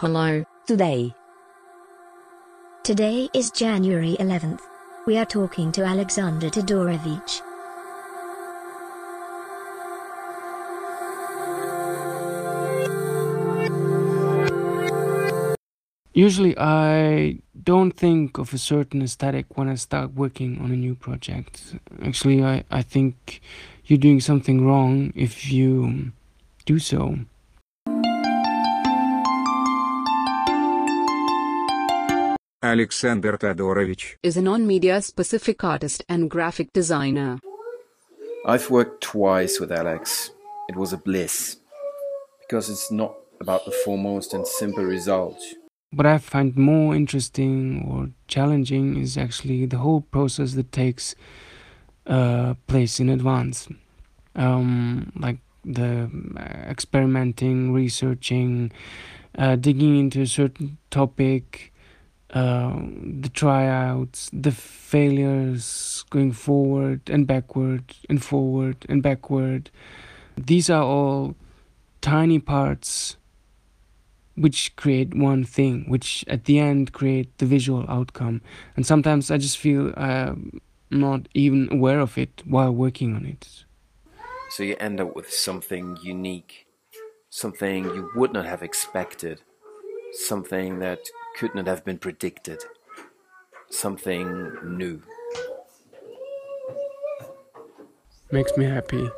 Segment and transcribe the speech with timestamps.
[0.00, 0.44] Hello.
[0.66, 1.14] Today.
[2.84, 4.60] Today is January 11th.
[5.06, 7.40] We are talking to Alexander Todorovich.
[16.12, 20.94] Usually, I don't think of a certain aesthetic when I start working on a new
[20.94, 21.74] project.
[22.04, 23.40] Actually, I, I think
[23.86, 26.12] you're doing something wrong if you
[26.66, 27.20] do so.
[32.62, 37.38] Alexander Todorovich is a non-media specific artist and graphic designer.
[38.46, 40.30] I've worked twice with Alex.
[40.68, 41.58] It was a bliss.
[42.40, 45.38] Because it's not about the foremost and simple result.
[45.90, 51.14] What I find more interesting or challenging is actually the whole process that takes
[52.06, 53.68] uh, place in advance.
[54.34, 56.10] Um, like the
[56.70, 58.72] experimenting, researching,
[59.36, 61.72] uh, digging into a certain topic,
[62.30, 62.80] uh,
[63.20, 69.70] the tryouts, the failures going forward and backward and forward and backward.
[70.36, 71.34] These are all
[72.00, 73.16] tiny parts
[74.36, 78.42] which create one thing, which at the end create the visual outcome.
[78.76, 83.64] And sometimes I just feel I'm not even aware of it while working on it.
[84.50, 86.66] So you end up with something unique,
[87.30, 89.42] something you would not have expected,
[90.16, 91.00] something that
[91.36, 92.64] could not have been predicted,
[93.70, 95.02] something new.
[98.30, 99.08] Makes me happy.